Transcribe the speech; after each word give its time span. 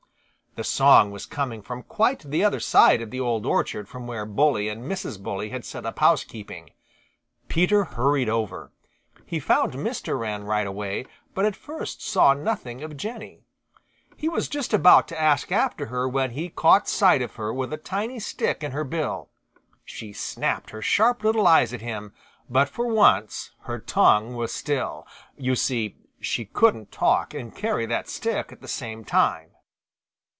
The 0.55 0.65
song 0.65 1.11
was 1.11 1.25
coming 1.25 1.61
from 1.61 1.81
quite 1.83 2.19
the 2.29 2.43
other 2.43 2.59
side 2.59 3.01
of 3.01 3.09
the 3.09 3.21
Old 3.21 3.45
Orchard 3.45 3.87
from 3.87 4.05
where 4.05 4.25
Bully 4.25 4.67
and 4.67 4.83
Mrs. 4.83 5.17
Bully 5.23 5.47
had 5.47 5.63
set 5.63 5.85
up 5.85 5.99
housekeeping. 5.99 6.71
Peter 7.47 7.85
hurried 7.85 8.27
over. 8.27 8.73
He 9.25 9.39
found 9.39 9.75
Mr. 9.75 10.19
Wren 10.19 10.43
right 10.43 10.67
away, 10.67 11.05
but 11.33 11.45
at 11.45 11.55
first 11.55 12.01
saw 12.05 12.33
nothing 12.33 12.83
of 12.83 12.97
Jenny. 12.97 13.45
He 14.17 14.27
was 14.27 14.49
just 14.49 14.73
about 14.73 15.07
to 15.07 15.19
ask 15.19 15.53
after 15.53 15.85
her 15.85 16.05
when 16.05 16.31
he 16.31 16.49
caught 16.49 16.89
sight 16.89 17.21
of 17.21 17.35
her 17.35 17.53
with 17.53 17.71
a 17.71 17.77
tiny 17.77 18.19
stick 18.19 18.61
in 18.61 18.73
her 18.73 18.83
bill. 18.83 19.29
She 19.85 20.11
snapped 20.11 20.71
her 20.71 20.81
sharp 20.81 21.23
little 21.23 21.47
eyes 21.47 21.71
at 21.71 21.79
him, 21.79 22.11
but 22.49 22.67
for 22.67 22.87
once 22.87 23.51
her 23.59 23.79
tongue 23.79 24.35
was 24.35 24.53
still. 24.53 25.07
You 25.37 25.55
see, 25.55 25.95
she 26.19 26.43
couldn't 26.43 26.91
talk 26.91 27.33
and 27.33 27.55
carry 27.55 27.85
that 27.85 28.09
stick 28.09 28.51
at 28.51 28.59
the 28.59 28.67
same 28.67 29.05
time. 29.05 29.47